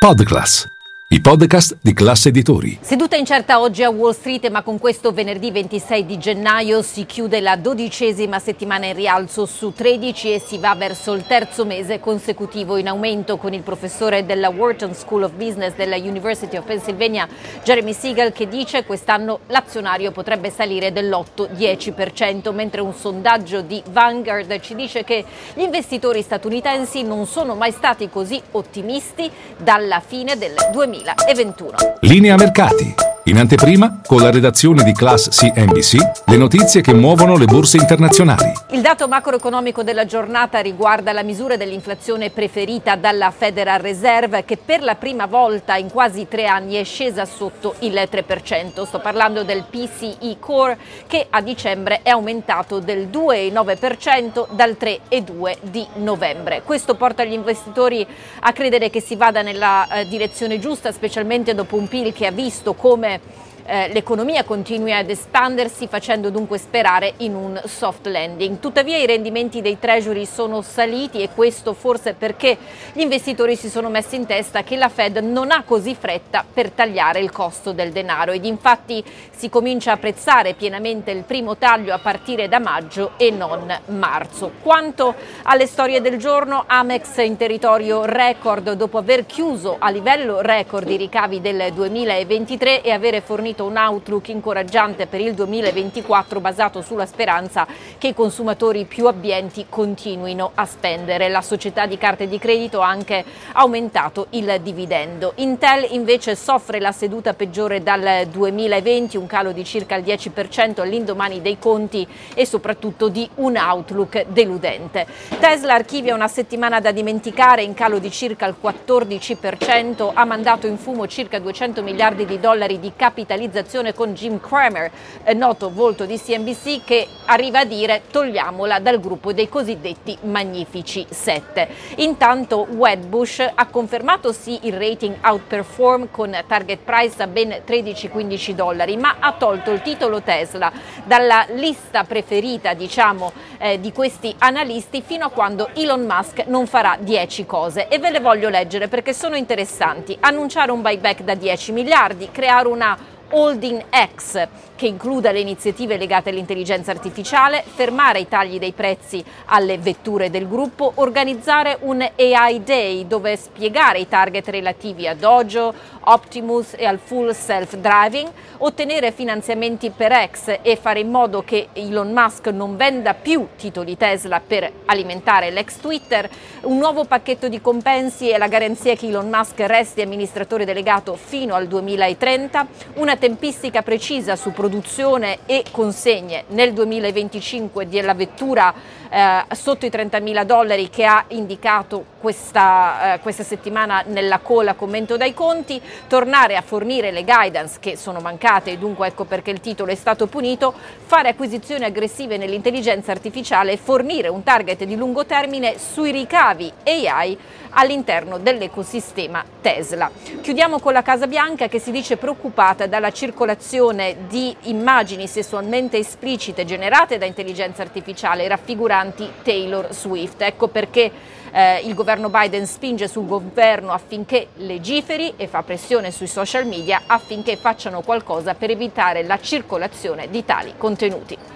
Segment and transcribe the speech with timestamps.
[0.00, 0.66] Podclass.
[1.12, 2.78] I podcast di classe editori.
[2.80, 7.40] Seduta incerta oggi a Wall Street, ma con questo venerdì 26 di gennaio si chiude
[7.40, 12.76] la dodicesima settimana in rialzo su 13 e si va verso il terzo mese consecutivo
[12.76, 17.26] in aumento con il professore della Wharton School of Business della University of Pennsylvania,
[17.64, 24.76] Jeremy Siegel, che dice quest'anno l'azionario potrebbe salire dell'8-10%, mentre un sondaggio di Vanguard ci
[24.76, 30.99] dice che gli investitori statunitensi non sono mai stati così ottimisti dalla fine del 2000.
[31.04, 31.76] 2021.
[32.00, 33.09] Linea mercati.
[33.30, 38.52] In anteprima, con la redazione di Class CNBC, le notizie che muovono le borse internazionali.
[38.72, 44.82] Il dato macroeconomico della giornata riguarda la misura dell'inflazione preferita dalla Federal Reserve che per
[44.82, 48.82] la prima volta in quasi tre anni è scesa sotto il 3%.
[48.84, 55.86] Sto parlando del PCE Core che a dicembre è aumentato del 2,9% dal 3,2% di
[55.98, 56.62] novembre.
[56.64, 58.04] Questo porta gli investitori
[58.40, 62.32] a credere che si vada nella eh, direzione giusta, specialmente dopo un PIL che ha
[62.32, 68.58] visto come that eh, l'economia continui ad espandersi facendo dunque sperare in un soft landing.
[68.58, 72.58] Tuttavia i rendimenti dei treasury sono saliti e questo forse perché
[72.92, 76.72] gli investitori si sono messi in testa che la Fed non ha così fretta per
[76.72, 81.94] tagliare il costo del denaro ed infatti si comincia a apprezzare pienamente il primo taglio
[81.94, 84.50] a partire da maggio e non marzo.
[84.62, 90.90] Quanto alle storie del giorno, Amex in territorio record dopo aver chiuso a livello record
[90.90, 97.06] i ricavi del 2023 e avere fornito un outlook incoraggiante per il 2024 basato sulla
[97.06, 97.66] speranza
[97.98, 101.28] che i consumatori più abbienti continuino a spendere.
[101.28, 105.32] La società di carte di credito ha anche aumentato il dividendo.
[105.36, 111.42] Intel invece soffre la seduta peggiore dal 2020, un calo di circa il 10% all'indomani
[111.42, 115.06] dei conti e soprattutto di un outlook deludente.
[115.38, 120.78] Tesla archivia una settimana da dimenticare in calo di circa il 14%, ha mandato in
[120.78, 124.90] fumo circa 200 miliardi di dollari di capitalizzazione realizzazione con Jim Cramer,
[125.34, 131.68] noto volto di CNBC, che arriva a dire togliamola dal gruppo dei cosiddetti magnifici 7.
[131.96, 138.96] Intanto Wedbush ha confermato sì il rating outperform con target price a ben 13-15 dollari,
[138.96, 140.72] ma ha tolto il titolo Tesla
[141.04, 146.96] dalla lista preferita diciamo eh, di questi analisti fino a quando Elon Musk non farà
[147.00, 150.16] 10 cose e ve le voglio leggere perché sono interessanti.
[150.20, 153.84] Annunciare un buyback da 10 miliardi, creare una Holding
[154.16, 160.30] X, che includa le iniziative legate all'intelligenza artificiale, fermare i tagli dei prezzi alle vetture
[160.30, 165.74] del gruppo, organizzare un AI Day dove spiegare i target relativi a Dojo,
[166.04, 172.10] Optimus e al full self-driving, ottenere finanziamenti per X e fare in modo che Elon
[172.12, 176.28] Musk non venda più titoli Tesla per alimentare l'ex Twitter,
[176.62, 181.54] un nuovo pacchetto di compensi e la garanzia che Elon Musk resti amministratore delegato fino
[181.54, 188.74] al 2030, una tempistica precisa su produzione e consegne nel 2025 della vettura
[189.10, 195.16] eh, sotto i 30.000 dollari che ha indicato questa, eh, questa settimana nella cola commento
[195.16, 199.60] dai conti, tornare a fornire le guidance che sono mancate e dunque ecco perché il
[199.60, 200.72] titolo è stato punito,
[201.04, 207.38] fare acquisizioni aggressive nell'intelligenza artificiale e fornire un target di lungo termine sui ricavi AI
[207.70, 210.10] all'interno dell'ecosistema Tesla.
[210.40, 216.64] Chiudiamo con la Casa Bianca che si dice preoccupata dalla circolazione di immagini sessualmente esplicite
[216.64, 220.40] generate da intelligenza artificiale raffiguranti Taylor Swift.
[220.42, 221.10] Ecco perché
[221.52, 227.02] eh, il governo Biden spinge sul governo affinché legiferi e fa pressione sui social media
[227.06, 231.49] affinché facciano qualcosa per evitare la circolazione di tali contenuti.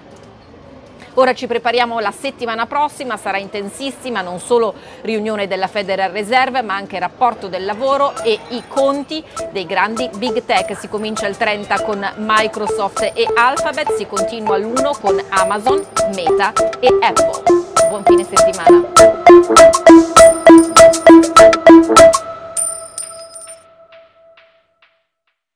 [1.17, 6.75] Ora ci prepariamo la settimana prossima, sarà intensissima, non solo riunione della Federal Reserve, ma
[6.75, 9.23] anche rapporto del lavoro e i conti
[9.53, 10.77] dei grandi big tech.
[10.77, 16.89] Si comincia il 30 con Microsoft e Alphabet, si continua l'1 con Amazon, Meta e
[17.01, 17.43] Apple.
[17.89, 18.83] Buon fine settimana.